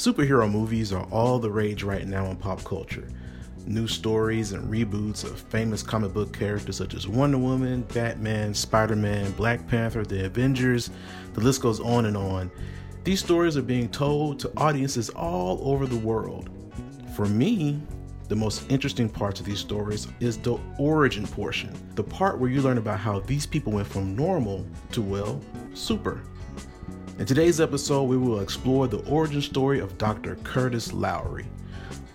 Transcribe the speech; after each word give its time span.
Superhero 0.00 0.50
movies 0.50 0.94
are 0.94 1.06
all 1.10 1.38
the 1.38 1.50
rage 1.50 1.82
right 1.82 2.06
now 2.06 2.24
in 2.30 2.36
pop 2.36 2.64
culture. 2.64 3.06
New 3.66 3.86
stories 3.86 4.52
and 4.52 4.72
reboots 4.72 5.24
of 5.24 5.38
famous 5.38 5.82
comic 5.82 6.14
book 6.14 6.32
characters 6.32 6.78
such 6.78 6.94
as 6.94 7.06
Wonder 7.06 7.36
Woman, 7.36 7.82
Batman, 7.82 8.54
Spider 8.54 8.96
Man, 8.96 9.30
Black 9.32 9.68
Panther, 9.68 10.02
The 10.02 10.24
Avengers, 10.24 10.88
the 11.34 11.42
list 11.42 11.60
goes 11.60 11.80
on 11.80 12.06
and 12.06 12.16
on. 12.16 12.50
These 13.04 13.22
stories 13.22 13.58
are 13.58 13.62
being 13.62 13.90
told 13.90 14.38
to 14.38 14.50
audiences 14.56 15.10
all 15.10 15.60
over 15.70 15.84
the 15.84 15.98
world. 15.98 16.48
For 17.14 17.26
me, 17.26 17.82
the 18.28 18.36
most 18.36 18.72
interesting 18.72 19.10
parts 19.10 19.38
of 19.38 19.44
these 19.44 19.58
stories 19.58 20.08
is 20.18 20.38
the 20.38 20.58
origin 20.78 21.26
portion, 21.26 21.74
the 21.94 22.02
part 22.02 22.38
where 22.38 22.48
you 22.48 22.62
learn 22.62 22.78
about 22.78 23.00
how 23.00 23.20
these 23.20 23.44
people 23.44 23.74
went 23.74 23.86
from 23.86 24.16
normal 24.16 24.64
to, 24.92 25.02
well, 25.02 25.42
super. 25.74 26.22
In 27.20 27.26
today's 27.26 27.60
episode, 27.60 28.04
we 28.04 28.16
will 28.16 28.40
explore 28.40 28.88
the 28.88 29.04
origin 29.06 29.42
story 29.42 29.78
of 29.78 29.98
Dr. 29.98 30.36
Curtis 30.36 30.94
Lowery. 30.94 31.46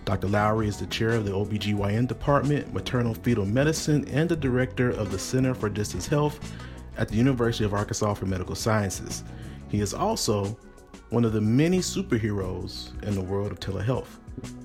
Dr. 0.04 0.26
Lowery 0.26 0.66
is 0.66 0.78
the 0.78 0.86
chair 0.86 1.10
of 1.10 1.24
the 1.24 1.30
OBGYN 1.30 2.08
department, 2.08 2.74
maternal 2.74 3.14
fetal 3.14 3.46
medicine, 3.46 4.04
and 4.08 4.28
the 4.28 4.34
director 4.34 4.90
of 4.90 5.12
the 5.12 5.18
Center 5.18 5.54
for 5.54 5.68
Distance 5.68 6.08
Health 6.08 6.40
at 6.96 7.08
the 7.08 7.14
University 7.14 7.64
of 7.64 7.72
Arkansas 7.72 8.14
for 8.14 8.26
Medical 8.26 8.56
Sciences. 8.56 9.22
He 9.68 9.80
is 9.80 9.94
also 9.94 10.58
one 11.10 11.24
of 11.24 11.32
the 11.32 11.40
many 11.40 11.78
superheroes 11.78 13.00
in 13.04 13.14
the 13.14 13.22
world 13.22 13.52
of 13.52 13.60
telehealth. 13.60 14.08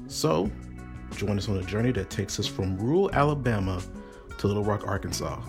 So, 0.08 0.52
Join 1.16 1.38
us 1.38 1.50
on 1.50 1.58
a 1.58 1.64
journey 1.64 1.92
that 1.92 2.10
takes 2.10 2.40
us 2.40 2.48
from 2.48 2.78
rural 2.78 3.12
Alabama 3.12 3.80
to 4.38 4.48
Little 4.48 4.64
Rock, 4.64 4.88
Arkansas. 4.88 5.40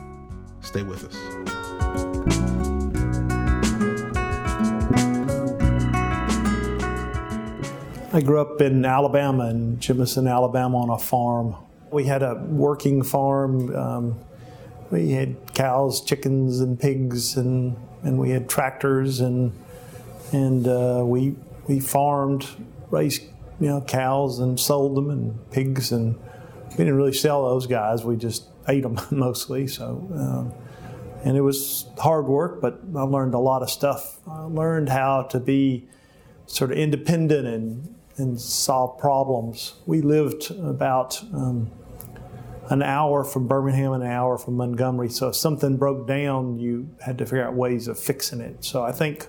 Stay 0.61 0.83
with 0.83 1.05
us. 1.05 2.11
I 8.14 8.20
grew 8.20 8.42
up 8.42 8.60
in 8.60 8.84
Alabama, 8.84 9.48
in 9.48 9.78
Jemison, 9.78 10.30
Alabama, 10.30 10.80
on 10.80 10.91
a 10.91 10.98
farm. 10.98 11.56
We 11.91 12.05
had 12.05 12.22
a 12.22 12.34
working 12.34 13.02
farm. 13.02 13.74
Um, 13.74 14.20
we 14.91 15.12
had 15.12 15.55
cows, 15.55 16.05
chickens, 16.05 16.60
and 16.60 16.78
pigs, 16.78 17.38
and, 17.38 17.74
and 18.02 18.18
we 18.18 18.28
had 18.28 18.50
tractors, 18.50 19.20
and 19.20 19.52
and 20.30 20.68
uh, 20.68 21.02
we 21.06 21.36
we 21.66 21.80
farmed, 21.80 22.46
raised 22.90 23.22
you 23.58 23.68
know, 23.68 23.80
cows 23.80 24.40
and 24.40 24.60
sold 24.60 24.94
them 24.94 25.08
and 25.08 25.50
pigs, 25.50 25.90
and 25.90 26.14
we 26.70 26.77
didn't 26.77 26.96
really 26.96 27.14
sell 27.14 27.48
those 27.48 27.66
guys. 27.66 28.05
We 28.05 28.16
just 28.16 28.44
ate 28.68 28.83
them 28.83 29.00
mostly. 29.10 29.66
So, 29.66 30.06
um, 30.14 30.52
and 31.24 31.34
it 31.34 31.42
was 31.42 31.86
hard 31.96 32.27
work, 32.27 32.60
but 32.60 32.78
I 32.94 33.05
learned 33.05 33.33
a 33.33 33.38
lot 33.38 33.62
of 33.62 33.70
stuff. 33.70 34.18
I 34.28 34.42
learned 34.42 34.90
how 34.90 35.22
to 35.30 35.40
be 35.40 35.88
sort 36.46 36.72
of 36.72 36.77
independent 36.77 37.46
and 37.46 37.94
and 38.16 38.41
solve 38.41 38.98
problems. 38.98 39.74
We 39.86 40.00
lived 40.00 40.50
about 40.50 41.22
um, 41.32 41.70
an 42.68 42.82
hour 42.82 43.24
from 43.24 43.46
Birmingham, 43.48 43.92
and 43.92 44.02
an 44.02 44.10
hour 44.10 44.38
from 44.38 44.56
Montgomery. 44.56 45.08
So 45.08 45.28
if 45.28 45.36
something 45.36 45.77
broke 45.77 46.06
down, 46.06 46.58
you 46.58 46.88
had 47.05 47.18
to 47.18 47.27
figure 47.27 47.44
out 47.44 47.55
ways 47.55 47.88
of 47.88 47.98
fixing 47.98 48.40
it. 48.40 48.64
So 48.64 48.83
I 48.83 48.92
think 48.92 49.28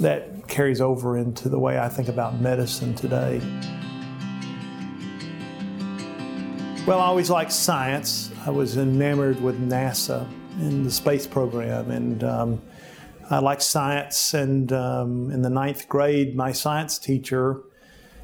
that 0.00 0.48
carries 0.48 0.80
over 0.80 1.16
into 1.16 1.48
the 1.48 1.58
way 1.58 1.78
I 1.78 1.88
think 1.88 2.08
about 2.08 2.40
medicine 2.40 2.94
today. 2.94 3.40
Well, 6.86 7.00
I 7.00 7.06
always 7.06 7.30
liked 7.30 7.52
science. 7.52 8.30
I 8.46 8.50
was 8.50 8.76
enamored 8.76 9.40
with 9.42 9.60
NASA 9.60 10.26
and 10.58 10.84
the 10.84 10.90
space 10.90 11.26
program, 11.26 11.90
and 11.90 12.24
um, 12.24 12.62
I 13.30 13.38
liked 13.40 13.62
science. 13.62 14.34
And 14.34 14.72
um, 14.72 15.30
in 15.30 15.42
the 15.42 15.50
ninth 15.50 15.88
grade, 15.88 16.34
my 16.34 16.52
science 16.52 16.98
teacher 16.98 17.62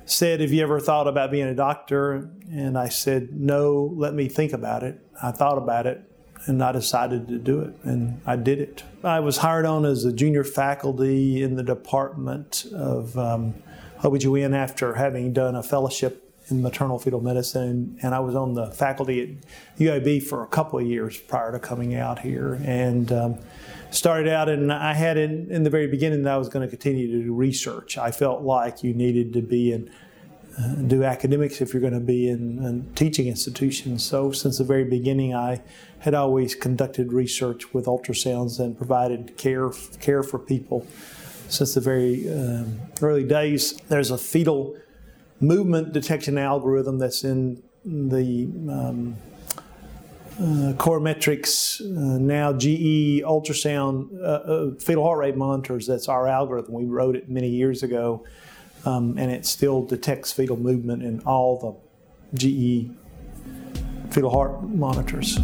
said, 0.06 0.40
Have 0.40 0.52
you 0.52 0.62
ever 0.62 0.80
thought 0.80 1.08
about 1.08 1.30
being 1.30 1.46
a 1.46 1.54
doctor? 1.54 2.30
And 2.50 2.78
I 2.78 2.88
said, 2.88 3.28
No, 3.32 3.92
let 3.96 4.14
me 4.14 4.28
think 4.28 4.52
about 4.52 4.82
it. 4.82 5.00
I 5.22 5.30
thought 5.30 5.58
about 5.58 5.86
it 5.86 6.02
and 6.46 6.62
I 6.62 6.72
decided 6.72 7.28
to 7.28 7.38
do 7.38 7.60
it, 7.60 7.74
and 7.84 8.20
I 8.26 8.36
did 8.36 8.60
it. 8.60 8.82
I 9.02 9.20
was 9.20 9.38
hired 9.38 9.66
on 9.66 9.84
as 9.84 10.04
a 10.04 10.12
junior 10.12 10.44
faculty 10.44 11.42
in 11.42 11.56
the 11.56 11.62
Department 11.62 12.66
of 12.74 13.16
um, 13.18 13.54
OBGYN 14.00 14.54
after 14.54 14.94
having 14.94 15.32
done 15.32 15.54
a 15.54 15.62
fellowship 15.62 16.23
in 16.48 16.62
maternal 16.62 16.98
fetal 16.98 17.20
medicine, 17.20 17.98
and 18.02 18.14
I 18.14 18.20
was 18.20 18.34
on 18.34 18.54
the 18.54 18.70
faculty 18.70 19.22
at 19.22 19.78
UAB 19.78 20.22
for 20.22 20.42
a 20.42 20.46
couple 20.46 20.78
of 20.78 20.86
years 20.86 21.18
prior 21.18 21.52
to 21.52 21.58
coming 21.58 21.94
out 21.94 22.18
here, 22.18 22.60
and 22.64 23.10
um, 23.12 23.38
started 23.90 24.28
out, 24.28 24.48
and 24.48 24.72
I 24.72 24.92
had 24.92 25.16
in, 25.16 25.50
in 25.50 25.62
the 25.62 25.70
very 25.70 25.86
beginning 25.86 26.22
that 26.24 26.34
I 26.34 26.36
was 26.36 26.48
going 26.48 26.66
to 26.66 26.68
continue 26.68 27.06
to 27.10 27.24
do 27.24 27.32
research. 27.32 27.96
I 27.96 28.10
felt 28.10 28.42
like 28.42 28.82
you 28.82 28.92
needed 28.92 29.32
to 29.34 29.42
be 29.42 29.72
in 29.72 29.90
uh, 30.58 30.74
do 30.74 31.02
academics 31.02 31.60
if 31.60 31.72
you're 31.72 31.80
going 31.80 31.94
to 31.94 31.98
be 31.98 32.28
in, 32.28 32.64
in, 32.64 32.94
teaching 32.94 33.26
institutions. 33.26 34.04
So, 34.04 34.30
since 34.30 34.58
the 34.58 34.64
very 34.64 34.84
beginning, 34.84 35.34
I 35.34 35.60
had 35.98 36.14
always 36.14 36.54
conducted 36.54 37.12
research 37.12 37.74
with 37.74 37.86
ultrasounds 37.86 38.60
and 38.60 38.76
provided 38.76 39.36
care 39.36 39.70
care 40.00 40.22
for 40.22 40.38
people 40.38 40.86
since 41.48 41.74
the 41.74 41.80
very 41.80 42.28
um, 42.32 42.78
early 43.02 43.24
days. 43.24 43.74
There's 43.88 44.12
a 44.12 44.18
fetal 44.18 44.76
movement 45.46 45.92
detection 45.92 46.38
algorithm 46.38 46.98
that's 46.98 47.24
in 47.24 47.62
the 47.84 48.44
um, 48.70 49.16
uh, 50.36 50.72
Corometrics, 50.76 51.80
uh, 51.80 52.18
now 52.18 52.52
GE 52.52 53.22
ultrasound, 53.22 54.08
uh, 54.20 54.24
uh, 54.24 54.74
fetal 54.80 55.04
heart 55.04 55.18
rate 55.18 55.36
monitors. 55.36 55.86
That's 55.86 56.08
our 56.08 56.26
algorithm. 56.26 56.74
We 56.74 56.86
wrote 56.86 57.14
it 57.14 57.28
many 57.28 57.48
years 57.48 57.84
ago 57.84 58.24
um, 58.86 59.16
and 59.18 59.30
it 59.30 59.46
still 59.46 59.82
detects 59.82 60.32
fetal 60.32 60.56
movement 60.56 61.02
in 61.02 61.20
all 61.20 61.80
the 62.32 62.38
GE 62.38 62.90
fetal 64.12 64.30
heart 64.30 64.62
monitors. 64.64 65.38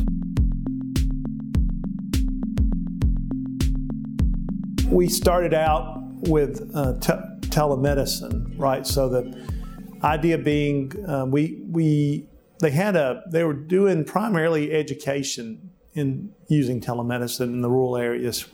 We 4.89 5.09
started 5.09 5.55
out 5.55 6.03
with 6.29 6.71
uh, 6.75 6.95
te- 6.95 7.49
telemedicine, 7.49 8.59
right? 8.59 8.87
So 8.87 9.09
the 9.09 9.60
idea 10.03 10.39
being, 10.39 10.93
uh, 11.07 11.27
we 11.27 11.63
we 11.69 12.27
they 12.61 12.71
had 12.71 12.97
a 12.97 13.23
they 13.29 13.45
were 13.45 13.55
doing 13.55 14.05
primarily 14.05 14.73
education 14.73 15.71
in 15.95 16.33
using 16.49 16.81
telemedicine 16.81 17.45
in 17.45 17.61
the 17.63 17.71
rural 17.71 17.97
areas, 17.97 18.47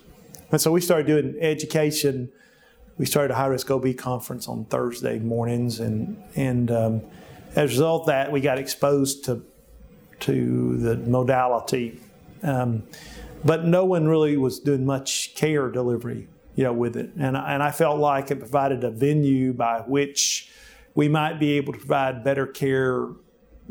and 0.50 0.60
so 0.60 0.70
we 0.70 0.80
started 0.80 1.06
doing 1.06 1.36
education. 1.40 2.30
We 2.98 3.04
started 3.04 3.32
a 3.32 3.36
high 3.36 3.46
risk 3.46 3.70
OB 3.70 3.96
conference 3.96 4.48
on 4.48 4.64
Thursday 4.66 5.18
mornings, 5.18 5.80
and 5.80 6.22
and 6.34 6.70
um, 6.70 7.02
as 7.50 7.70
a 7.70 7.74
result 7.74 8.02
of 8.02 8.06
that, 8.08 8.32
we 8.32 8.40
got 8.40 8.58
exposed 8.58 9.24
to 9.26 9.44
to 10.20 10.76
the 10.78 10.96
modality, 10.96 12.00
um, 12.42 12.82
but 13.44 13.64
no 13.64 13.84
one 13.84 14.08
really 14.08 14.36
was 14.36 14.58
doing 14.58 14.86
much 14.86 15.34
care 15.34 15.68
delivery, 15.70 16.26
you 16.54 16.64
know, 16.64 16.72
with 16.72 16.96
it, 16.96 17.10
and 17.18 17.36
and 17.36 17.62
I 17.62 17.70
felt 17.70 17.98
like 17.98 18.30
it 18.30 18.38
provided 18.38 18.82
a 18.82 18.90
venue 18.90 19.52
by 19.52 19.80
which 19.80 20.50
we 20.96 21.08
might 21.08 21.38
be 21.38 21.52
able 21.52 21.72
to 21.72 21.78
provide 21.78 22.24
better 22.24 22.46
care 22.46 23.06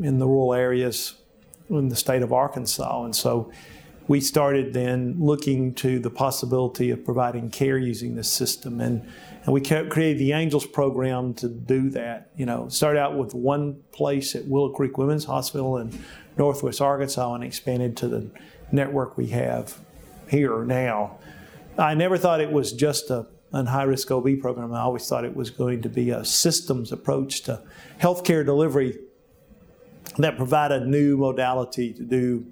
in 0.00 0.18
the 0.18 0.26
rural 0.26 0.54
areas 0.54 1.16
in 1.68 1.88
the 1.88 1.96
state 1.96 2.22
of 2.22 2.32
Arkansas, 2.32 3.04
and 3.04 3.14
so 3.14 3.52
we 4.08 4.20
started 4.20 4.72
then 4.72 5.16
looking 5.18 5.74
to 5.74 5.98
the 5.98 6.10
possibility 6.10 6.90
of 6.90 7.04
providing 7.04 7.50
care 7.50 7.76
using 7.76 8.14
this 8.14 8.30
system. 8.30 8.80
And, 8.80 9.06
and 9.42 9.52
we 9.52 9.60
created 9.60 10.18
the 10.18 10.32
Angels 10.32 10.64
program 10.64 11.34
to 11.34 11.48
do 11.48 11.90
that. 11.90 12.30
You 12.36 12.46
know, 12.46 12.68
started 12.68 13.00
out 13.00 13.18
with 13.18 13.34
one 13.34 13.82
place 13.92 14.36
at 14.36 14.46
Willow 14.46 14.70
Creek 14.70 14.96
Women's 14.96 15.24
Hospital 15.24 15.78
in 15.78 15.98
Northwest 16.38 16.80
Arkansas 16.80 17.34
and 17.34 17.42
expanded 17.42 17.96
to 17.96 18.08
the 18.08 18.30
network 18.70 19.16
we 19.16 19.28
have 19.28 19.80
here 20.30 20.64
now. 20.64 21.18
I 21.76 21.94
never 21.94 22.16
thought 22.16 22.40
it 22.40 22.52
was 22.52 22.72
just 22.72 23.10
a 23.10 23.26
an 23.58 23.66
high 23.66 23.84
risk 23.84 24.10
OB 24.10 24.40
program. 24.40 24.72
I 24.72 24.80
always 24.80 25.08
thought 25.08 25.24
it 25.24 25.36
was 25.36 25.50
going 25.50 25.82
to 25.82 25.88
be 25.88 26.10
a 26.10 26.24
systems 26.24 26.92
approach 26.92 27.42
to 27.42 27.62
healthcare 28.00 28.44
delivery 28.44 28.98
that 30.18 30.36
provided 30.36 30.82
a 30.82 30.86
new 30.86 31.16
modality 31.16 31.92
to 31.92 32.02
do 32.02 32.46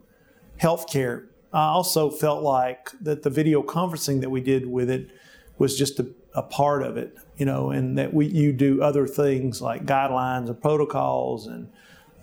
healthcare 0.61 1.27
I 1.55 1.69
also 1.69 2.11
felt 2.11 2.43
like 2.43 2.91
that 3.01 3.23
the 3.23 3.31
video 3.31 3.63
conferencing 3.63 4.21
that 4.23 4.31
we 4.31 4.41
did 4.41 4.67
with 4.67 4.91
it 4.91 5.09
was 5.57 5.79
just 5.79 6.01
a, 6.01 6.09
a 6.35 6.43
part 6.43 6.83
of 6.83 6.97
it, 6.97 7.17
you 7.37 7.47
know, 7.47 7.71
and 7.71 7.97
that 7.97 8.13
we 8.13 8.27
you 8.27 8.53
do 8.53 8.83
other 8.83 9.07
things 9.07 9.63
like 9.63 9.87
guidelines 9.87 10.49
and 10.49 10.61
protocols 10.61 11.47
and 11.47 11.71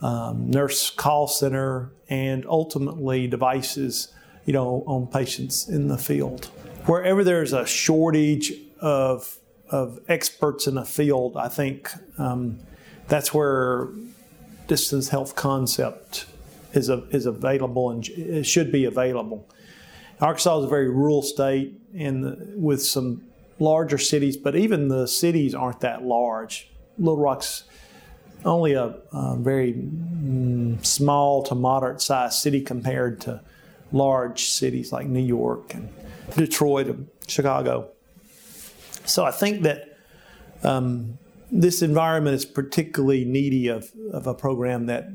um, 0.02 0.52
nurse 0.52 0.90
call 0.90 1.28
center 1.28 1.94
and 2.10 2.46
ultimately 2.46 3.26
devices, 3.26 4.14
you 4.44 4.52
know, 4.52 4.84
on 4.86 5.08
patients 5.08 5.70
in 5.70 5.88
the 5.88 5.98
field. 5.98 6.52
Wherever 6.86 7.24
there's 7.24 7.54
a 7.54 7.66
shortage 7.66 8.54
of 8.80 9.38
of 9.72 10.00
experts 10.10 10.68
in 10.68 10.78
a 10.78 10.86
field, 10.86 11.38
I 11.38 11.48
think 11.48 11.90
um, 12.18 12.60
that's 13.08 13.34
where 13.34 13.88
distance 14.68 15.10
health 15.10 15.36
concept 15.36 16.26
is, 16.74 16.90
a, 16.90 17.04
is 17.10 17.26
available 17.26 17.90
and 17.90 18.46
should 18.46 18.72
be 18.72 18.86
available. 18.86 19.48
Arkansas 20.20 20.60
is 20.60 20.66
a 20.66 20.68
very 20.68 20.90
rural 20.90 21.22
state 21.22 21.80
and 21.98 22.62
with 22.62 22.84
some 22.84 23.24
larger 23.60 23.98
cities, 23.98 24.38
but 24.38 24.56
even 24.56 24.90
the 24.90 25.08
cities 25.08 25.56
aren't 25.56 25.80
that 25.80 26.04
large. 26.04 26.70
Little 26.98 27.18
Rock's 27.18 27.64
only 28.44 28.74
a, 28.74 28.96
a 29.12 29.36
very 29.38 29.74
mm, 29.74 30.86
small 30.86 31.44
to 31.44 31.56
moderate 31.56 32.02
sized 32.02 32.40
city 32.40 32.62
compared 32.62 33.22
to 33.22 33.42
large 33.92 34.46
cities 34.46 34.92
like 34.92 35.08
New 35.08 35.24
York 35.24 35.74
and 35.74 35.90
Detroit 36.36 36.88
and 36.88 37.08
Chicago. 37.28 37.90
So 39.06 39.26
I 39.26 39.32
think 39.32 39.64
that 39.64 39.98
um, 40.64 41.18
this 41.52 41.82
environment 41.82 42.36
is 42.36 42.46
particularly 42.46 43.26
needy 43.26 43.68
of, 43.68 43.92
of 44.12 44.28
a 44.28 44.34
program 44.34 44.86
that 44.86 45.10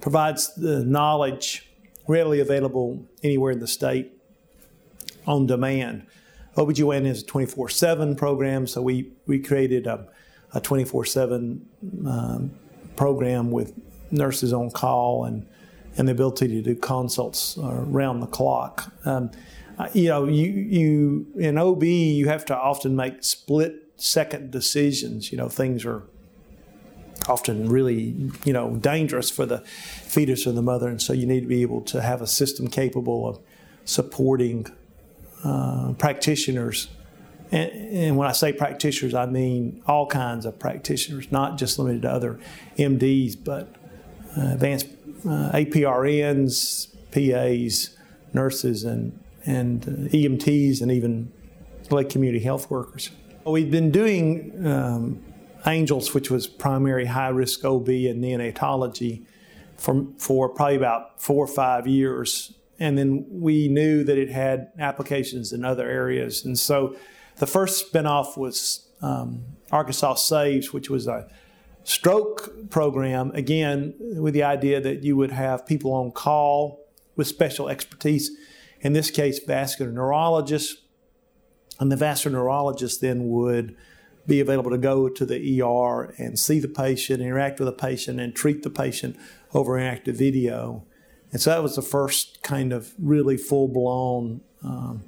provides 0.00 0.54
the 0.54 0.84
knowledge 0.84 1.68
readily 2.08 2.40
available 2.40 3.06
anywhere 3.22 3.52
in 3.52 3.60
the 3.60 3.66
state 3.66 4.12
on 5.26 5.46
demand. 5.46 6.06
OBGYN 6.56 7.06
is 7.06 7.22
a 7.22 7.26
24 7.26 7.68
7 7.68 8.16
program, 8.16 8.66
so 8.66 8.82
we, 8.82 9.12
we 9.26 9.38
created 9.38 9.86
a, 9.86 10.06
a 10.54 10.60
24 10.60 11.04
7 11.04 11.66
um, 12.06 12.50
program 12.96 13.50
with 13.50 13.74
nurses 14.10 14.52
on 14.52 14.70
call 14.70 15.24
and, 15.24 15.46
and 15.96 16.08
the 16.08 16.12
ability 16.12 16.48
to 16.48 16.62
do 16.62 16.74
consults 16.74 17.58
around 17.58 18.20
the 18.20 18.26
clock. 18.26 18.92
Um, 19.04 19.30
you 19.92 20.08
know, 20.08 20.26
you, 20.26 20.46
you 20.46 21.26
in 21.36 21.58
OB, 21.58 21.82
you 21.82 22.28
have 22.28 22.44
to 22.46 22.56
often 22.56 22.94
make 22.94 23.24
split 23.24 23.92
second 23.96 24.50
decisions. 24.50 25.32
You 25.32 25.38
know, 25.38 25.48
things 25.48 25.84
are 25.84 26.02
often 27.28 27.68
really, 27.68 28.30
you 28.44 28.52
know, 28.52 28.76
dangerous 28.76 29.30
for 29.30 29.46
the 29.46 29.58
fetus 29.58 30.46
or 30.46 30.52
the 30.52 30.62
mother, 30.62 30.88
and 30.88 31.00
so 31.00 31.12
you 31.12 31.26
need 31.26 31.40
to 31.40 31.46
be 31.46 31.62
able 31.62 31.80
to 31.82 32.02
have 32.02 32.20
a 32.20 32.26
system 32.26 32.68
capable 32.68 33.28
of 33.28 33.38
supporting 33.84 34.66
uh, 35.44 35.92
practitioners. 35.98 36.88
And, 37.50 37.70
and, 37.70 38.16
when 38.16 38.28
I 38.28 38.32
say 38.32 38.52
practitioners, 38.52 39.14
I 39.14 39.26
mean 39.26 39.82
all 39.86 40.06
kinds 40.06 40.46
of 40.46 40.58
practitioners, 40.58 41.30
not 41.30 41.58
just 41.58 41.78
limited 41.78 42.02
to 42.02 42.10
other 42.10 42.40
MDs, 42.78 43.36
but 43.42 43.74
uh, 43.81 43.81
advanced 44.36 44.86
uh, 45.24 45.50
APRNs, 45.52 46.88
PAs, 47.12 47.96
nurses, 48.32 48.84
and 48.84 49.18
and 49.44 49.84
uh, 49.84 50.16
EMTs, 50.16 50.80
and 50.80 50.92
even 50.92 51.32
like 51.90 52.08
community 52.08 52.42
health 52.42 52.70
workers. 52.70 53.10
We've 53.44 53.70
been 53.70 53.90
doing 53.90 54.66
um, 54.66 55.22
Angels, 55.66 56.14
which 56.14 56.30
was 56.30 56.46
primary 56.46 57.06
high 57.06 57.28
risk 57.28 57.64
OB 57.64 57.88
and 57.88 58.22
neonatology, 58.22 59.24
for, 59.76 60.06
for 60.18 60.48
probably 60.48 60.76
about 60.76 61.20
four 61.20 61.44
or 61.44 61.48
five 61.48 61.86
years. 61.86 62.52
And 62.78 62.96
then 62.96 63.26
we 63.28 63.68
knew 63.68 64.04
that 64.04 64.18
it 64.18 64.30
had 64.30 64.72
applications 64.78 65.52
in 65.52 65.64
other 65.64 65.88
areas. 65.88 66.44
And 66.44 66.58
so 66.58 66.96
the 67.36 67.46
first 67.46 67.92
spinoff 67.92 68.36
was 68.36 68.88
um, 69.02 69.44
Arkansas 69.70 70.14
Saves, 70.14 70.72
which 70.72 70.90
was 70.90 71.06
a 71.06 71.28
stroke 71.84 72.70
program, 72.70 73.30
again, 73.32 73.94
with 73.98 74.34
the 74.34 74.42
idea 74.42 74.80
that 74.80 75.02
you 75.02 75.16
would 75.16 75.32
have 75.32 75.66
people 75.66 75.92
on 75.92 76.12
call 76.12 76.84
with 77.16 77.26
special 77.26 77.68
expertise, 77.68 78.30
in 78.80 78.92
this 78.92 79.10
case, 79.10 79.38
vascular 79.38 79.92
neurologists 79.92 80.82
and 81.82 81.90
the 81.90 81.96
vascular 81.96 82.38
neurologist 82.38 83.00
then 83.00 83.28
would 83.28 83.76
be 84.26 84.40
available 84.40 84.70
to 84.70 84.78
go 84.78 85.08
to 85.08 85.26
the 85.26 85.60
ER 85.60 86.14
and 86.16 86.38
see 86.38 86.60
the 86.60 86.68
patient, 86.68 87.20
interact 87.20 87.58
with 87.58 87.66
the 87.66 87.72
patient, 87.72 88.20
and 88.20 88.36
treat 88.36 88.62
the 88.62 88.70
patient 88.70 89.16
over 89.52 89.72
interactive 89.72 90.14
video. 90.14 90.84
And 91.32 91.40
so 91.40 91.50
that 91.50 91.62
was 91.62 91.74
the 91.74 91.82
first 91.82 92.42
kind 92.42 92.72
of 92.72 92.92
really 92.98 93.36
full 93.36 93.66
blown 93.66 94.42
um, 94.62 95.02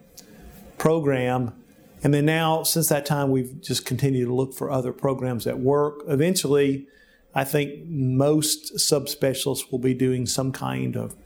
program. 0.79 1.55
And 2.05 2.13
then 2.13 2.27
now, 2.27 2.63
since 2.63 2.91
that 2.91 3.07
time, 3.07 3.31
we've 3.31 3.61
just 3.63 3.87
continued 3.87 4.27
to 4.27 4.35
look 4.35 4.53
for 4.53 4.71
other 4.71 4.93
programs 4.93 5.45
that 5.45 5.59
work. 5.59 6.03
Eventually, 6.07 6.87
I 7.35 7.45
think 7.45 7.87
most 7.87 8.75
subspecialists 8.75 9.73
will 9.73 9.79
be 9.79 9.95
doing 9.95 10.27
some 10.27 10.53
kind 10.53 10.97
of, 10.97 11.17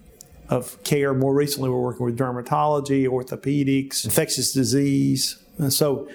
of 0.49 0.83
care. 0.85 1.13
More 1.13 1.35
recently, 1.35 1.69
we're 1.69 1.81
working 1.81 2.07
with 2.07 2.17
dermatology, 2.17 3.09
orthopedics, 3.09 4.05
infectious 4.05 4.53
disease. 4.53 5.37
And 5.59 5.73
so 5.73 6.09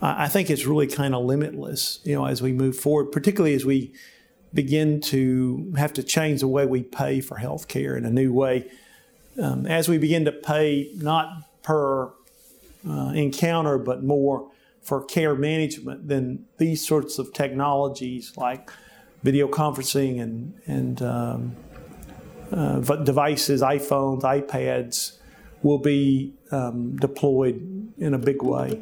I 0.00 0.28
think 0.28 0.48
it's 0.48 0.64
really 0.64 0.86
kind 0.86 1.14
of 1.14 1.24
limitless, 1.24 2.00
you 2.02 2.14
know, 2.14 2.24
as 2.24 2.40
we 2.40 2.52
move 2.52 2.76
forward, 2.76 3.12
particularly 3.12 3.54
as 3.54 3.66
we 3.66 3.92
begin 4.54 5.02
to 5.02 5.74
have 5.76 5.92
to 5.92 6.02
change 6.02 6.40
the 6.40 6.48
way 6.48 6.64
we 6.64 6.82
pay 6.82 7.20
for 7.20 7.36
health 7.36 7.68
care 7.68 7.94
in 7.94 8.06
a 8.06 8.10
new 8.10 8.32
way. 8.32 8.70
Um, 9.40 9.66
as 9.66 9.90
we 9.90 9.98
begin 9.98 10.24
to 10.24 10.32
pay 10.32 10.90
not 10.94 11.62
per 11.62 12.10
uh, 12.88 13.12
encounter, 13.14 13.78
but 13.78 14.02
more 14.02 14.50
for 14.82 15.04
care 15.04 15.34
management, 15.34 16.06
than 16.08 16.44
these 16.58 16.86
sorts 16.86 17.18
of 17.18 17.32
technologies 17.32 18.32
like 18.36 18.70
video 19.22 19.48
conferencing 19.48 20.20
and, 20.22 20.54
and 20.66 21.02
um, 21.02 21.56
uh, 22.52 22.78
devices, 22.78 23.62
iPhones, 23.62 24.22
iPads, 24.22 25.18
will 25.62 25.78
be 25.78 26.32
um, 26.52 26.96
deployed 26.96 27.92
in 27.98 28.14
a 28.14 28.18
big 28.18 28.42
way. 28.42 28.80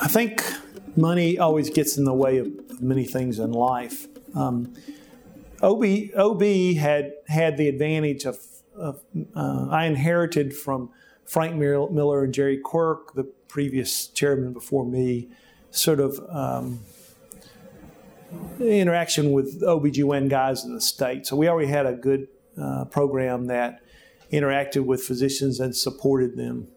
I 0.00 0.08
think 0.08 0.42
money 0.96 1.38
always 1.38 1.68
gets 1.68 1.98
in 1.98 2.04
the 2.04 2.14
way 2.14 2.38
of 2.38 2.80
many 2.80 3.04
things 3.04 3.38
in 3.38 3.52
life. 3.52 4.06
Um, 4.34 4.72
OB, 5.62 5.84
OB 6.16 6.42
had 6.78 7.12
had 7.28 7.58
the 7.58 7.68
advantage 7.68 8.24
of, 8.24 8.38
of 8.76 9.00
uh, 9.34 9.68
I 9.70 9.86
inherited 9.86 10.56
from 10.56 10.90
Frank 11.24 11.56
Miller 11.56 12.24
and 12.24 12.34
Jerry 12.34 12.58
Quirk, 12.58 13.14
the 13.14 13.24
previous 13.48 14.08
chairman 14.08 14.52
before 14.52 14.84
me, 14.84 15.28
sort 15.70 16.00
of 16.00 16.18
um, 16.28 16.80
interaction 18.60 19.32
with 19.32 19.62
OBGYN 19.62 20.28
guys 20.28 20.64
in 20.64 20.74
the 20.74 20.80
state. 20.80 21.26
So 21.26 21.36
we 21.36 21.48
already 21.48 21.68
had 21.68 21.86
a 21.86 21.94
good 21.94 22.28
uh, 22.60 22.84
program 22.86 23.46
that 23.46 23.80
interacted 24.32 24.84
with 24.84 25.02
physicians 25.02 25.60
and 25.60 25.74
supported 25.74 26.36
them. 26.36 26.68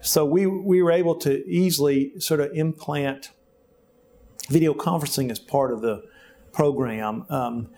So 0.00 0.24
we, 0.24 0.46
we 0.46 0.82
were 0.82 0.92
able 0.92 1.14
to 1.16 1.46
easily 1.46 2.18
sort 2.20 2.40
of 2.40 2.52
implant 2.52 3.30
video 4.48 4.74
conferencing 4.74 5.30
as 5.30 5.38
part 5.38 5.72
of 5.72 5.80
the 5.80 6.04
program. 6.52 7.24
Um, 7.30 7.70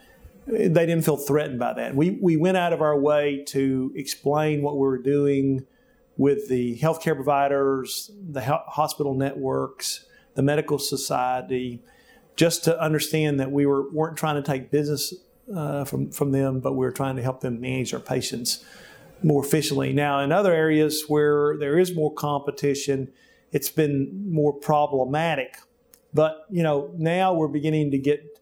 they 0.47 0.87
didn't 0.87 1.03
feel 1.03 1.17
threatened 1.17 1.59
by 1.59 1.73
that. 1.75 1.95
We, 1.95 2.19
we 2.23 2.37
went 2.37 2.57
out 2.57 2.73
of 2.73 2.81
our 2.81 2.99
way 2.99 3.45
to 3.49 3.93
explain 3.97 4.63
what 4.63 4.75
we 4.75 4.87
were 4.87 4.99
doing 4.99 5.67
with 6.17 6.49
the 6.49 6.79
healthcare 6.79 7.15
providers, 7.15 8.11
the 8.31 8.41
hospital 8.41 9.15
networks, 9.15 10.07
the 10.35 10.43
medical 10.43 10.79
society, 10.79 11.83
just 12.37 12.65
to 12.65 12.81
understand 12.81 13.41
that 13.41 13.51
we 13.51 13.67
were, 13.67 13.91
weren't 13.91 14.17
trying 14.17 14.37
to 14.37 14.43
take 14.43 14.71
business 14.71 15.15
uh, 15.55 15.85
from, 15.85 16.11
from 16.11 16.33
them, 16.33 16.61
but 16.61 16.73
we 16.73 16.85
were 16.85 16.93
trying 16.93 17.17
to 17.17 17.23
help 17.23 17.41
them 17.41 17.61
manage 17.61 17.91
their 17.91 18.01
patients 18.01 18.65
more 19.23 19.45
efficiently. 19.45 19.93
Now, 19.93 20.21
in 20.21 20.33
other 20.33 20.53
areas 20.53 21.05
where 21.09 21.57
there 21.59 21.79
is 21.79 21.95
more 21.95 22.13
competition, 22.13 23.13
it's 23.53 23.71
been 23.71 24.31
more 24.31 24.53
problematic. 24.53 25.57
But 26.13 26.47
you 26.51 26.63
know, 26.63 26.93
now 26.97 27.35
we're 27.35 27.49
beginning 27.49 27.91
to 27.91 27.99
get 27.99 28.36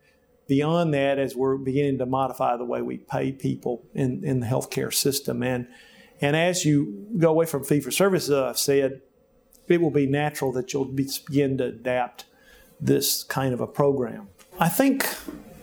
beyond 0.46 0.92
that 0.94 1.18
as 1.18 1.34
we're 1.34 1.56
beginning 1.56 1.98
to 1.98 2.06
modify 2.06 2.56
the 2.56 2.64
way 2.64 2.82
we 2.82 2.98
pay 2.98 3.32
people 3.32 3.82
in, 3.94 4.24
in 4.24 4.40
the 4.40 4.46
healthcare 4.46 4.92
system. 4.92 5.42
And 5.42 5.66
and 6.20 6.36
as 6.36 6.64
you 6.64 7.06
go 7.18 7.30
away 7.30 7.46
from 7.46 7.64
fee 7.64 7.80
for 7.80 7.90
service, 7.90 8.24
as 8.24 8.36
I've 8.36 8.58
said, 8.58 9.02
it 9.68 9.80
will 9.80 9.90
be 9.90 10.06
natural 10.06 10.52
that 10.52 10.72
you'll 10.72 10.84
begin 10.84 11.58
to 11.58 11.64
adapt 11.64 12.24
this 12.80 13.24
kind 13.24 13.52
of 13.52 13.60
a 13.60 13.66
program. 13.66 14.28
I 14.58 14.68
think 14.68 15.06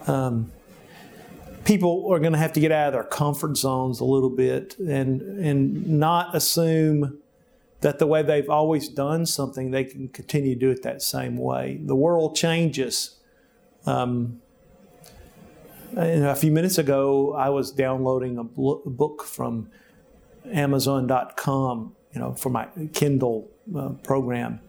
um, 0.08 0.52
people 1.64 2.08
are 2.12 2.20
going 2.20 2.34
to 2.34 2.38
have 2.38 2.54
to 2.54 2.60
get 2.60 2.72
out 2.72 2.88
of 2.88 2.94
their 2.94 3.04
comfort 3.04 3.58
zones 3.58 4.00
a 4.00 4.06
little 4.06 4.30
bit 4.30 4.78
and 4.80 5.22
and 5.40 5.88
not 5.88 6.36
assume 6.36 7.20
that 7.82 8.00
the 8.00 8.06
way 8.08 8.22
they've 8.22 8.50
always 8.50 8.88
done 8.90 9.26
something 9.26 9.72
they 9.72 9.84
can 9.86 10.08
continue 10.10 10.54
to 10.54 10.60
do 10.60 10.70
it 10.70 10.84
that 10.84 11.02
same 11.02 11.38
way. 11.38 11.80
The 11.84 11.96
world 11.96 12.36
changes. 12.36 13.18
Um, 13.86 14.42
a 15.96 16.36
few 16.36 16.52
minutes 16.52 16.78
ago, 16.78 17.34
I 17.34 17.50
was 17.50 17.72
downloading 17.72 18.38
a 18.38 18.44
book 18.44 19.24
from 19.24 19.70
Amazon.com, 20.52 21.96
you 22.14 22.20
know, 22.20 22.34
for 22.34 22.50
my 22.50 22.68
Kindle 22.94 23.50
uh, 23.76 23.90
program, 24.04 24.60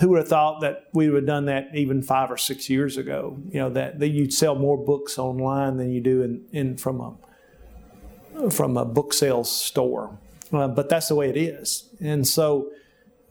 who 0.00 0.10
would 0.10 0.18
have 0.18 0.28
thought 0.28 0.60
that 0.60 0.88
we 0.92 1.08
would 1.08 1.22
have 1.22 1.26
done 1.26 1.46
that 1.46 1.68
even 1.74 2.02
five 2.02 2.30
or 2.30 2.36
six 2.36 2.68
years 2.68 2.96
ago? 2.96 3.38
You 3.50 3.60
know 3.60 3.70
that, 3.70 3.98
that 4.00 4.08
you'd 4.08 4.32
sell 4.32 4.54
more 4.54 4.76
books 4.76 5.18
online 5.18 5.76
than 5.76 5.92
you 5.92 6.00
do 6.00 6.22
in, 6.22 6.44
in 6.52 6.76
from 6.76 7.00
a 7.00 8.50
from 8.50 8.76
a 8.76 8.84
book 8.84 9.12
sales 9.12 9.50
store. 9.50 10.18
Uh, 10.52 10.68
but 10.68 10.88
that's 10.88 11.08
the 11.08 11.14
way 11.14 11.30
it 11.30 11.36
is, 11.36 11.88
and 12.00 12.26
so 12.26 12.70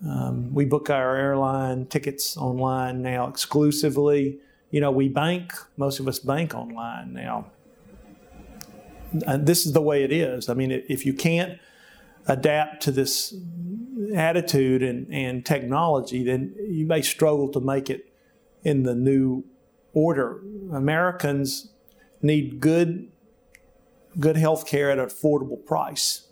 um, 0.07 0.53
we 0.53 0.65
book 0.65 0.89
our 0.89 1.15
airline 1.15 1.85
tickets 1.85 2.35
online 2.35 3.01
now 3.01 3.27
exclusively. 3.27 4.39
You 4.71 4.81
know, 4.81 4.91
we 4.91 5.09
bank. 5.09 5.53
Most 5.77 5.99
of 5.99 6.07
us 6.07 6.19
bank 6.19 6.55
online 6.55 7.13
now. 7.13 7.51
And 9.27 9.45
this 9.45 9.65
is 9.65 9.73
the 9.73 9.81
way 9.81 10.03
it 10.03 10.11
is. 10.11 10.49
I 10.49 10.53
mean, 10.53 10.71
if 10.71 11.05
you 11.05 11.13
can't 11.13 11.59
adapt 12.27 12.81
to 12.83 12.91
this 12.91 13.35
attitude 14.15 14.81
and, 14.81 15.13
and 15.13 15.45
technology, 15.45 16.23
then 16.23 16.55
you 16.57 16.85
may 16.85 17.01
struggle 17.01 17.49
to 17.49 17.59
make 17.59 17.89
it 17.89 18.11
in 18.63 18.83
the 18.83 18.95
new 18.95 19.43
order. 19.93 20.41
Americans 20.71 21.71
need 22.21 22.59
good 22.59 23.11
good 24.19 24.35
health 24.35 24.67
care 24.67 24.91
at 24.91 24.99
an 24.99 25.05
affordable 25.05 25.65
price. 25.65 26.27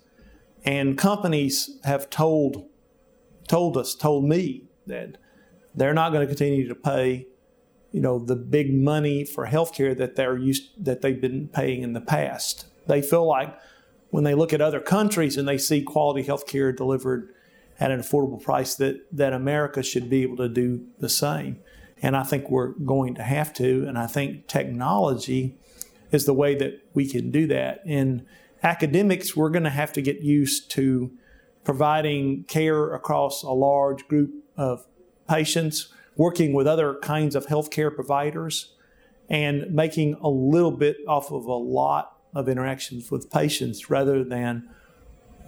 And 0.64 0.98
companies 0.98 1.78
have 1.84 2.10
told 2.10 2.66
told 3.48 3.76
us, 3.76 3.94
told 3.94 4.24
me 4.24 4.64
that 4.86 5.16
they're 5.74 5.94
not 5.94 6.12
going 6.12 6.20
to 6.20 6.26
continue 6.26 6.68
to 6.68 6.74
pay, 6.74 7.26
you 7.92 8.00
know, 8.00 8.18
the 8.18 8.36
big 8.36 8.72
money 8.72 9.24
for 9.24 9.46
health 9.46 9.74
care 9.74 9.94
that 9.94 10.16
they're 10.16 10.38
used 10.38 10.84
that 10.84 11.00
they've 11.00 11.20
been 11.20 11.48
paying 11.48 11.82
in 11.82 11.92
the 11.92 12.00
past. 12.00 12.66
They 12.86 13.02
feel 13.02 13.26
like 13.26 13.58
when 14.10 14.24
they 14.24 14.34
look 14.34 14.52
at 14.52 14.60
other 14.60 14.80
countries 14.80 15.36
and 15.36 15.46
they 15.46 15.58
see 15.58 15.82
quality 15.82 16.22
health 16.22 16.46
care 16.46 16.72
delivered 16.72 17.32
at 17.78 17.90
an 17.90 18.00
affordable 18.00 18.42
price 18.42 18.74
that, 18.76 19.06
that 19.10 19.32
America 19.32 19.82
should 19.82 20.10
be 20.10 20.22
able 20.22 20.36
to 20.36 20.48
do 20.48 20.86
the 20.98 21.08
same. 21.08 21.58
And 22.02 22.16
I 22.16 22.22
think 22.22 22.50
we're 22.50 22.68
going 22.68 23.14
to 23.14 23.22
have 23.22 23.52
to. 23.54 23.86
And 23.86 23.98
I 23.98 24.06
think 24.06 24.46
technology 24.46 25.56
is 26.12 26.26
the 26.26 26.34
way 26.34 26.54
that 26.56 26.82
we 26.94 27.08
can 27.08 27.30
do 27.30 27.46
that. 27.48 27.82
In 27.84 28.26
academics, 28.62 29.36
we're 29.36 29.50
going 29.50 29.64
to 29.64 29.70
have 29.70 29.92
to 29.94 30.02
get 30.02 30.20
used 30.20 30.70
to 30.72 31.10
providing 31.64 32.44
care 32.44 32.94
across 32.94 33.42
a 33.42 33.50
large 33.50 34.06
group 34.08 34.32
of 34.56 34.86
patients, 35.28 35.92
working 36.16 36.52
with 36.52 36.66
other 36.66 36.98
kinds 37.02 37.34
of 37.34 37.46
healthcare 37.46 37.94
providers, 37.94 38.72
and 39.28 39.72
making 39.72 40.16
a 40.20 40.28
little 40.28 40.72
bit 40.72 40.96
off 41.06 41.30
of 41.30 41.46
a 41.46 41.54
lot 41.54 42.16
of 42.34 42.48
interactions 42.48 43.10
with 43.10 43.30
patients 43.30 43.88
rather 43.88 44.24
than 44.24 44.68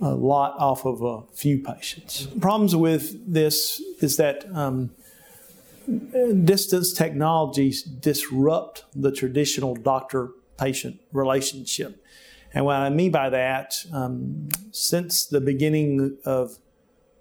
a 0.01 0.15
lot 0.15 0.57
off 0.59 0.85
of 0.85 1.03
a 1.03 1.23
few 1.35 1.59
patients. 1.59 2.27
Problems 2.41 2.75
with 2.75 3.33
this 3.33 3.81
is 4.01 4.17
that 4.17 4.45
um, 4.55 4.91
distance 6.45 6.93
technologies 6.93 7.83
disrupt 7.83 8.85
the 8.95 9.13
traditional 9.13 9.75
doctor 9.75 10.31
patient 10.59 11.01
relationship. 11.13 12.05
And 12.55 12.65
what 12.65 12.77
I 12.77 12.91
mean 12.91 13.11
by 13.11 13.31
that, 13.31 13.85
um, 13.93 14.49
since 14.71 15.27
the 15.27 15.41
beginning 15.41 16.19
of, 16.25 16.59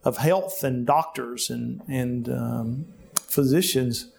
of 0.04 0.18
health 0.18 0.64
and 0.64 0.86
doctors 0.86 1.50
and, 1.50 1.82
and 1.88 2.30
um, 2.30 2.86
physicians, 3.32 4.12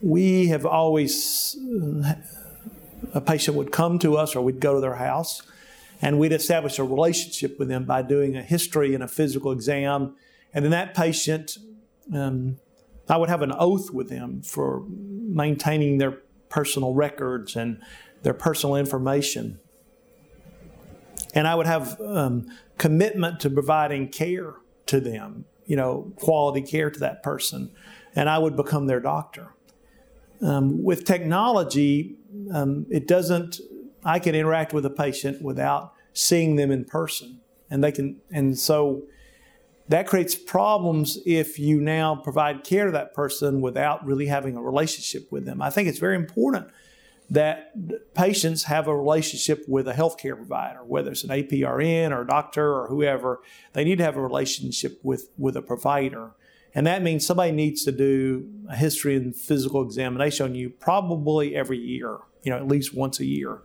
we 0.00 0.48
have 0.48 0.64
always, 0.64 1.56
a 3.12 3.20
patient 3.20 3.56
would 3.56 3.72
come 3.72 3.98
to 3.98 4.16
us 4.16 4.34
or 4.34 4.42
we'd 4.42 4.60
go 4.60 4.74
to 4.74 4.80
their 4.80 4.96
house 4.96 5.42
and 6.00 6.18
we'd 6.18 6.32
establish 6.32 6.78
a 6.78 6.84
relationship 6.84 7.58
with 7.58 7.68
them 7.68 7.84
by 7.84 8.02
doing 8.02 8.36
a 8.36 8.42
history 8.42 8.94
and 8.94 9.02
a 9.02 9.08
physical 9.08 9.52
exam. 9.52 10.14
And 10.54 10.64
then 10.64 10.70
that 10.70 10.94
patient, 10.94 11.58
um, 12.14 12.58
I 13.08 13.16
would 13.16 13.28
have 13.28 13.42
an 13.42 13.52
oath 13.52 13.90
with 13.90 14.08
them 14.08 14.42
for 14.42 14.84
maintaining 14.88 15.98
their 15.98 16.18
personal 16.48 16.94
records 16.94 17.56
and 17.56 17.82
their 18.22 18.34
personal 18.34 18.76
information. 18.76 19.58
And 21.34 21.46
I 21.46 21.54
would 21.54 21.66
have 21.66 22.00
um, 22.00 22.46
commitment 22.78 23.40
to 23.40 23.50
providing 23.50 24.08
care 24.08 24.54
to 24.86 25.00
them, 25.00 25.44
you 25.66 25.76
know, 25.76 26.12
quality 26.16 26.62
care 26.62 26.90
to 26.90 27.00
that 27.00 27.22
person. 27.22 27.70
And 28.18 28.28
I 28.28 28.36
would 28.36 28.56
become 28.56 28.88
their 28.88 28.98
doctor. 28.98 29.54
Um, 30.42 30.82
with 30.82 31.04
technology, 31.04 32.16
um, 32.52 32.84
it 32.90 33.06
doesn't, 33.06 33.60
I 34.04 34.18
can 34.18 34.34
interact 34.34 34.72
with 34.72 34.84
a 34.84 34.90
patient 34.90 35.40
without 35.40 35.92
seeing 36.12 36.56
them 36.56 36.72
in 36.72 36.84
person. 36.84 37.40
And 37.70 37.84
they 37.84 37.92
can, 37.92 38.20
and 38.32 38.58
so 38.58 39.04
that 39.86 40.08
creates 40.08 40.34
problems 40.34 41.18
if 41.24 41.60
you 41.60 41.80
now 41.80 42.16
provide 42.16 42.64
care 42.64 42.86
to 42.86 42.90
that 42.90 43.14
person 43.14 43.60
without 43.60 44.04
really 44.04 44.26
having 44.26 44.56
a 44.56 44.62
relationship 44.62 45.30
with 45.30 45.44
them. 45.44 45.62
I 45.62 45.70
think 45.70 45.88
it's 45.88 46.00
very 46.00 46.16
important 46.16 46.66
that 47.30 47.72
patients 48.14 48.64
have 48.64 48.88
a 48.88 48.96
relationship 48.96 49.64
with 49.68 49.86
a 49.86 49.92
healthcare 49.92 50.34
provider, 50.34 50.82
whether 50.84 51.12
it's 51.12 51.22
an 51.22 51.30
APRN 51.30 52.10
or 52.10 52.22
a 52.22 52.26
doctor 52.26 52.74
or 52.74 52.88
whoever. 52.88 53.42
They 53.74 53.84
need 53.84 53.98
to 53.98 54.04
have 54.04 54.16
a 54.16 54.22
relationship 54.22 54.98
with, 55.04 55.30
with 55.38 55.56
a 55.56 55.62
provider. 55.62 56.32
And 56.74 56.86
that 56.86 57.02
means 57.02 57.26
somebody 57.26 57.52
needs 57.52 57.84
to 57.84 57.92
do 57.92 58.48
a 58.68 58.76
history 58.76 59.16
and 59.16 59.34
physical 59.34 59.82
examination 59.82 60.46
on 60.46 60.54
you 60.54 60.70
probably 60.70 61.56
every 61.56 61.78
year, 61.78 62.18
you 62.42 62.52
know, 62.52 62.56
at 62.56 62.68
least 62.68 62.94
once 62.94 63.20
a 63.20 63.24
year. 63.24 63.62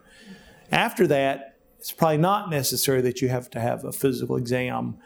After 0.72 1.06
that, 1.08 1.56
it's 1.78 1.92
probably 1.92 2.18
not 2.18 2.50
necessary 2.50 3.02
that 3.02 3.20
you 3.20 3.28
have 3.28 3.50
to 3.50 3.60
have 3.60 3.84
a 3.84 3.92
physical 3.92 4.36
exam. 4.36 4.96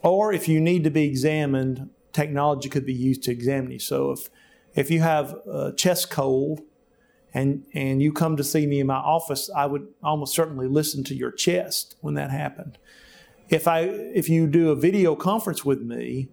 Or 0.00 0.32
if 0.32 0.48
you 0.48 0.60
need 0.60 0.84
to 0.84 0.90
be 0.90 1.04
examined, 1.04 1.90
technology 2.12 2.68
could 2.68 2.86
be 2.86 2.94
used 2.94 3.24
to 3.24 3.32
examine 3.32 3.72
you. 3.72 3.78
So 3.78 4.12
if 4.12 4.30
if 4.74 4.90
you 4.90 5.00
have 5.00 5.34
a 5.46 5.72
chest 5.76 6.10
cold 6.10 6.62
and 7.32 7.66
and 7.74 8.00
you 8.00 8.12
come 8.12 8.36
to 8.36 8.44
see 8.44 8.66
me 8.66 8.80
in 8.80 8.86
my 8.86 8.96
office, 8.96 9.50
I 9.54 9.66
would 9.66 9.88
almost 10.02 10.34
certainly 10.34 10.68
listen 10.68 11.04
to 11.04 11.14
your 11.14 11.32
chest 11.32 11.96
when 12.00 12.14
that 12.14 12.30
happened. 12.30 12.78
If 13.48 13.66
I 13.66 13.80
if 13.80 14.28
you 14.28 14.46
do 14.46 14.70
a 14.70 14.76
video 14.76 15.16
conference 15.16 15.64
with 15.64 15.82
me 15.82 16.28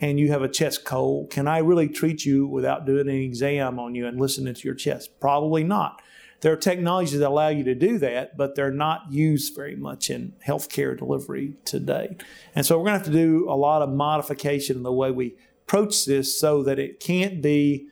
and 0.00 0.18
you 0.18 0.30
have 0.30 0.42
a 0.42 0.48
chest 0.48 0.84
cold, 0.84 1.30
can 1.30 1.46
I 1.46 1.58
really 1.58 1.88
treat 1.88 2.24
you 2.24 2.46
without 2.46 2.84
doing 2.84 3.08
an 3.08 3.14
exam 3.14 3.78
on 3.78 3.94
you 3.94 4.06
and 4.06 4.20
listening 4.20 4.54
to 4.54 4.62
your 4.62 4.74
chest? 4.74 5.20
Probably 5.20 5.64
not. 5.64 6.02
There 6.40 6.52
are 6.52 6.56
technologies 6.56 7.18
that 7.18 7.28
allow 7.28 7.48
you 7.48 7.64
to 7.64 7.74
do 7.74 7.96
that, 7.98 8.36
but 8.36 8.54
they're 8.54 8.70
not 8.70 9.10
used 9.10 9.54
very 9.54 9.76
much 9.76 10.10
in 10.10 10.34
healthcare 10.46 10.98
delivery 10.98 11.54
today. 11.64 12.16
And 12.54 12.66
so 12.66 12.76
we're 12.76 12.84
going 12.84 13.00
to 13.00 13.04
have 13.04 13.06
to 13.06 13.12
do 13.12 13.48
a 13.48 13.56
lot 13.56 13.80
of 13.80 13.88
modification 13.88 14.76
in 14.76 14.82
the 14.82 14.92
way 14.92 15.10
we 15.10 15.36
approach 15.66 16.04
this 16.04 16.38
so 16.38 16.62
that 16.64 16.78
it 16.78 17.00
can't 17.00 17.40
be 17.40 17.86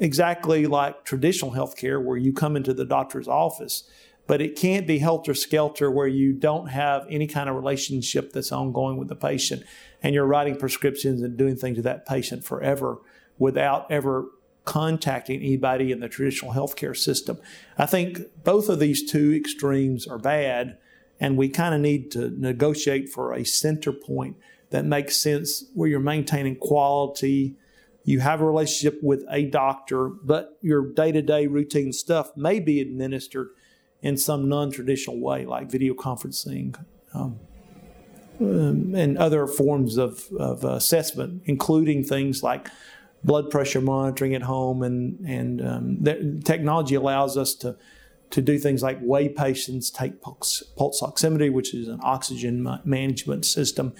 exactly 0.00 0.66
like 0.66 1.04
traditional 1.04 1.52
healthcare 1.52 2.00
where 2.02 2.16
you 2.16 2.32
come 2.32 2.54
into 2.54 2.74
the 2.74 2.84
doctor's 2.84 3.26
office, 3.26 3.88
but 4.26 4.40
it 4.40 4.56
can't 4.56 4.86
be 4.86 4.98
helter 4.98 5.34
skelter 5.34 5.90
where 5.90 6.06
you 6.06 6.32
don't 6.32 6.68
have 6.68 7.06
any 7.10 7.26
kind 7.26 7.48
of 7.48 7.56
relationship 7.56 8.32
that's 8.32 8.52
ongoing 8.52 8.96
with 8.96 9.08
the 9.08 9.16
patient 9.16 9.62
and 10.02 10.14
you're 10.14 10.26
writing 10.26 10.56
prescriptions 10.56 11.22
and 11.22 11.36
doing 11.36 11.56
things 11.56 11.76
to 11.76 11.82
that 11.82 12.06
patient 12.06 12.44
forever 12.44 12.98
without 13.38 13.90
ever 13.90 14.26
contacting 14.64 15.40
anybody 15.40 15.92
in 15.92 16.00
the 16.00 16.08
traditional 16.08 16.52
healthcare 16.52 16.96
system. 16.96 17.38
I 17.76 17.86
think 17.86 18.20
both 18.44 18.68
of 18.68 18.78
these 18.78 19.10
two 19.10 19.34
extremes 19.34 20.06
are 20.06 20.18
bad, 20.18 20.78
and 21.20 21.36
we 21.36 21.50
kind 21.50 21.74
of 21.74 21.82
need 21.82 22.10
to 22.12 22.30
negotiate 22.30 23.10
for 23.10 23.34
a 23.34 23.44
center 23.44 23.92
point 23.92 24.36
that 24.70 24.86
makes 24.86 25.16
sense 25.16 25.64
where 25.74 25.88
you're 25.88 26.00
maintaining 26.00 26.56
quality 26.56 27.56
you 28.04 28.20
have 28.20 28.42
a 28.42 28.44
relationship 28.44 29.02
with 29.02 29.24
a 29.30 29.46
doctor, 29.46 30.08
but 30.08 30.58
your 30.60 30.92
day 30.92 31.10
to 31.10 31.22
day 31.22 31.46
routine 31.46 31.92
stuff 31.92 32.36
may 32.36 32.60
be 32.60 32.80
administered 32.80 33.48
in 34.04 34.18
some 34.18 34.48
non 34.48 34.70
traditional 34.70 35.18
way, 35.18 35.46
like 35.46 35.68
video 35.68 35.94
conferencing 35.94 36.78
um, 37.14 37.40
um, 38.38 38.94
and 38.94 39.16
other 39.16 39.46
forms 39.46 39.96
of, 39.96 40.28
of 40.38 40.62
assessment, 40.62 41.42
including 41.46 42.04
things 42.04 42.42
like 42.42 42.68
blood 43.24 43.48
pressure 43.48 43.80
monitoring 43.80 44.34
at 44.34 44.42
home. 44.42 44.82
And, 44.82 45.18
and 45.20 45.66
um, 45.66 46.40
technology 46.44 46.94
allows 46.94 47.38
us 47.38 47.54
to, 47.56 47.76
to 48.28 48.42
do 48.42 48.58
things 48.58 48.82
like 48.82 48.98
weigh 49.00 49.30
patients, 49.30 49.90
take 49.90 50.20
pulse, 50.20 50.62
pulse 50.76 51.00
oximetry, 51.00 51.50
which 51.50 51.72
is 51.72 51.88
an 51.88 52.00
oxygen 52.02 52.80
management 52.84 53.46
system, 53.46 53.94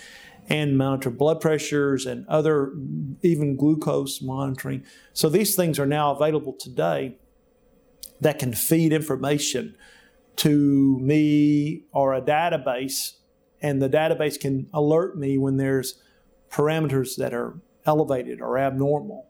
and 0.51 0.77
monitor 0.77 1.09
blood 1.09 1.41
pressures 1.41 2.05
and 2.05 2.29
other, 2.29 2.75
even 3.23 3.57
glucose 3.57 4.21
monitoring. 4.21 4.85
So 5.15 5.31
these 5.31 5.55
things 5.55 5.79
are 5.79 5.87
now 5.87 6.15
available 6.15 6.53
today 6.53 7.17
that 8.21 8.39
can 8.39 8.53
feed 8.53 8.93
information 8.93 9.77
to 10.37 10.99
me 11.01 11.85
or 11.93 12.15
a 12.15 12.21
database, 12.21 13.15
and 13.61 13.81
the 13.81 13.89
database 13.89 14.39
can 14.39 14.69
alert 14.73 15.17
me 15.17 15.39
when 15.39 15.57
there's 15.57 16.01
parameters 16.51 17.17
that 17.17 17.33
are 17.33 17.59
elevated 17.87 18.41
or 18.41 18.59
abnormal. 18.59 19.29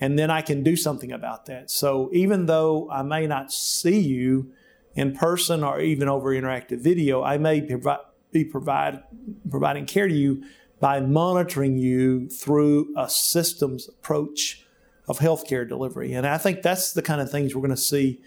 And 0.00 0.18
then 0.18 0.30
I 0.30 0.40
can 0.40 0.62
do 0.62 0.76
something 0.76 1.12
about 1.12 1.46
that. 1.46 1.70
So 1.70 2.08
even 2.12 2.46
though 2.46 2.88
I 2.90 3.02
may 3.02 3.26
not 3.26 3.52
see 3.52 4.00
you 4.00 4.52
in 4.94 5.14
person 5.14 5.62
or 5.62 5.80
even 5.80 6.08
over 6.08 6.30
interactive 6.30 6.80
video, 6.80 7.22
I 7.22 7.38
may 7.38 7.60
provide 7.60 8.00
be 8.32 8.44
provide, 8.44 9.02
providing 9.50 9.86
care 9.86 10.08
to 10.08 10.14
you 10.14 10.42
by 10.78 11.00
monitoring 11.00 11.76
you 11.76 12.28
through 12.28 12.94
a 12.96 13.10
systems 13.10 13.88
approach 13.88 14.64
of 15.10 15.18
healthcare 15.18 15.68
delivery. 15.68 16.12
And 16.12 16.24
I 16.24 16.38
think 16.38 16.62
that's 16.62 16.92
the 16.92 17.02
kind 17.02 17.20
of 17.20 17.28
things 17.28 17.52
we're 17.52 17.62
going 17.62 17.70
to 17.70 17.76
see. 17.76 18.20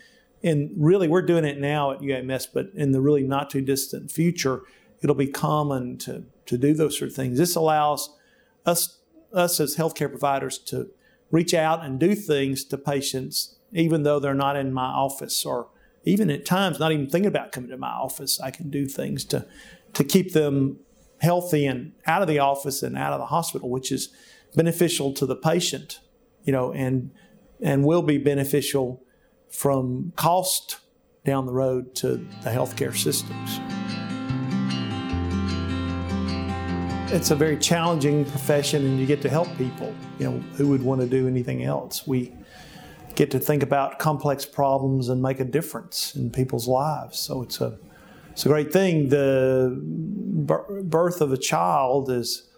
And 0.44 0.70
really, 0.76 1.08
we're 1.08 1.22
doing 1.22 1.46
it 1.46 1.58
now 1.58 1.92
at 1.92 2.00
UAMS, 2.00 2.48
but 2.54 2.72
in 2.76 2.92
the 2.92 3.00
really 3.00 3.24
not 3.24 3.50
too 3.50 3.62
distant 3.62 4.12
future, 4.12 4.64
it'll 5.02 5.16
be 5.16 5.28
common 5.28 5.98
to, 6.00 6.26
to 6.46 6.58
do 6.58 6.74
those 6.74 7.00
sort 7.00 7.12
of 7.12 7.16
things. 7.16 7.38
This 7.38 7.56
allows 7.56 8.14
us, 8.66 9.00
us 9.32 9.62
as 9.62 9.78
healthcare 9.78 10.10
providers 10.10 10.58
to 10.58 10.90
reach 11.32 11.54
out 11.54 11.86
and 11.86 12.02
do 12.02 12.16
things 12.16 12.66
to 12.66 12.78
patients, 12.78 13.56
even 13.72 14.04
though 14.04 14.20
they're 14.20 14.34
not 14.34 14.58
in 14.58 14.74
my 14.74 14.88
office 14.88 15.46
or 15.46 15.70
even 16.04 16.30
at 16.30 16.46
times 16.46 16.80
not 16.80 16.92
even 16.92 17.10
thinking 17.10 17.30
about 17.30 17.54
coming 17.54 17.70
to 17.70 17.78
my 17.78 17.92
office. 17.92 18.42
I 18.42 18.52
can 18.52 18.70
do 18.70 18.88
things 18.88 19.24
to 19.26 19.48
to 19.94 20.04
keep 20.04 20.34
them 20.34 20.80
healthy 21.22 21.66
and 21.66 21.94
out 22.06 22.22
of 22.22 22.28
the 22.28 22.40
office 22.40 22.84
and 22.84 22.98
out 22.98 23.14
of 23.14 23.20
the 23.20 23.28
hospital, 23.28 23.70
which 23.70 23.92
is 23.92 24.10
beneficial 24.56 25.14
to 25.14 25.26
the 25.26 25.36
patient, 25.36 26.00
you 26.44 26.52
know, 26.52 26.74
and 26.74 27.12
and 27.62 27.84
will 27.84 28.02
be 28.02 28.18
beneficial 28.18 29.02
from 29.50 30.12
cost 30.16 30.80
down 31.26 31.46
the 31.46 31.54
road 31.54 31.96
to 31.96 32.18
the 32.44 32.50
healthcare 32.50 32.96
systems. 32.96 33.60
It's 37.14 37.30
a 37.30 37.36
very 37.36 37.58
challenging 37.58 38.26
profession, 38.26 38.86
and 38.86 39.00
you 39.00 39.06
get 39.06 39.22
to 39.22 39.30
help 39.30 39.48
people. 39.58 39.94
You 40.20 40.32
know, 40.32 40.40
who 40.58 40.68
would 40.70 40.82
want 40.82 41.02
to 41.02 41.08
do 41.08 41.28
anything 41.28 41.64
else? 41.64 42.08
We 42.08 42.34
get 43.16 43.30
to 43.32 43.40
think 43.40 43.62
about 43.62 44.00
complex 44.00 44.46
problems 44.46 45.10
and 45.10 45.22
make 45.22 45.40
a 45.40 45.46
difference 45.46 46.16
in 46.16 46.32
people's 46.32 46.68
lives. 46.68 47.20
So 47.20 47.44
it's 47.44 47.62
a 47.62 47.78
it's 48.32 48.46
a 48.46 48.50
great 48.50 48.74
thing. 48.74 49.10
The 49.10 49.80
birth 49.80 51.22
of 51.22 51.32
a 51.32 51.38
child 51.38 52.10
is, 52.10 52.50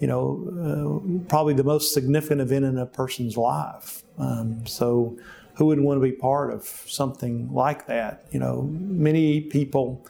you 0.00 0.06
know, 0.06 1.02
uh, 1.04 1.28
probably 1.28 1.54
the 1.54 1.64
most 1.64 1.94
significant 1.94 2.40
event 2.40 2.64
in 2.64 2.78
a 2.78 2.86
person's 2.86 3.36
life. 3.36 4.02
Um, 4.18 4.66
so 4.66 5.16
who 5.54 5.66
wouldn't 5.66 5.86
want 5.86 5.98
to 5.98 6.02
be 6.02 6.12
part 6.12 6.52
of 6.52 6.64
something 6.64 7.52
like 7.52 7.86
that? 7.86 8.24
You 8.30 8.40
know, 8.40 8.62
many 8.72 9.42
people, 9.42 10.06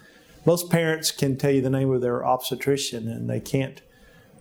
most 0.46 0.70
parents 0.70 1.10
can 1.10 1.36
tell 1.36 1.50
you 1.50 1.60
the 1.60 1.70
name 1.70 1.90
of 1.90 2.00
their 2.00 2.24
obstetrician, 2.24 3.08
and 3.08 3.28
they 3.28 3.40
can't 3.40 3.82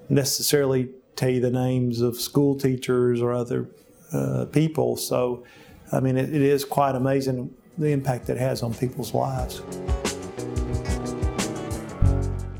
necessarily 0.07 0.89
tell 1.15 1.29
you 1.29 1.41
the 1.41 1.51
names 1.51 1.99
of 2.01 2.15
school 2.15 2.55
teachers 2.55 3.19
or 3.21 3.33
other 3.33 3.69
uh, 4.13 4.45
people. 4.45 4.97
So, 4.97 5.43
I 5.91 5.99
mean, 5.99 6.15
it, 6.15 6.33
it 6.33 6.41
is 6.43 6.63
quite 6.63 6.95
amazing 6.95 7.53
the 7.77 7.87
impact 7.87 8.29
it 8.29 8.37
has 8.37 8.61
on 8.61 8.73
people's 8.73 9.13
lives. 9.13 9.61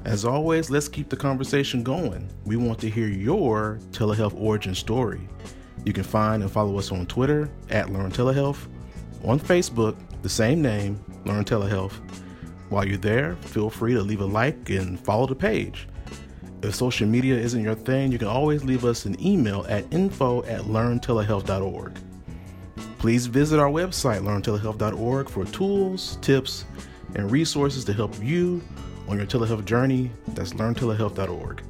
As 0.10 0.26
always, 0.26 0.72
let's 0.72 0.88
keep 0.88 1.08
the 1.08 1.16
conversation 1.16 1.84
going. 1.84 2.28
We 2.44 2.56
want 2.56 2.80
to 2.80 2.90
hear 2.90 3.06
your 3.06 3.78
telehealth 3.92 4.34
origin 4.36 4.74
story. 4.74 5.22
You 5.86 5.94
can 5.94 6.04
find 6.04 6.42
and 6.42 6.52
follow 6.52 6.80
us 6.80 6.92
on 6.92 7.06
Twitter 7.06 7.48
at 7.70 7.92
Learn 7.92 8.12
Telehealth, 8.12 8.68
on 9.24 9.40
Facebook, 9.40 9.96
the 10.24 10.28
same 10.28 10.64
name, 10.64 11.00
Learn 11.26 11.46
Telehealth. 11.46 11.94
While 12.70 12.88
you're 12.88 12.98
there, 12.98 13.36
feel 13.36 13.70
free 13.70 13.94
to 13.94 14.02
leave 14.02 14.22
a 14.22 14.26
like 14.26 14.72
and 14.72 15.00
follow 15.00 15.28
the 15.28 15.36
page. 15.36 15.88
If 16.64 16.74
social 16.74 17.08
media 17.08 17.36
isn't 17.36 17.64
your 17.64 17.76
thing, 17.76 18.12
you 18.12 18.18
can 18.18 18.30
always 18.30 18.64
leave 18.64 18.86
us 18.86 19.06
an 19.06 19.16
email 19.24 19.64
at 19.70 19.86
info 19.94 20.42
at 20.46 20.62
learntelehealth.org. 20.62 22.00
Please 22.98 23.28
visit 23.28 23.60
our 23.60 23.70
website, 23.70 24.24
learntelehealth.org, 24.24 25.30
for 25.30 25.46
tools, 25.46 26.18
tips, 26.24 26.66
and 27.14 27.30
resources 27.30 27.86
to 27.86 27.94
help 27.94 28.20
you 28.24 28.64
on 29.10 29.18
your 29.18 29.28
telehealth 29.28 29.66
journey. 29.66 30.12
That's 30.30 30.54
learntelehealth.org. 30.54 31.64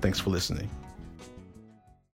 Thanks 0.00 0.20
for 0.20 0.30
listening. 0.30 0.70